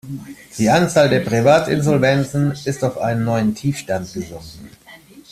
Die 0.57 0.67
Anzahl 0.67 1.09
der 1.09 1.19
Privatinsolvenzen 1.19 2.53
ist 2.65 2.83
auf 2.83 2.97
einen 2.97 3.23
neuen 3.23 3.53
Tiefstand 3.53 4.11
gesunken. 4.11 4.71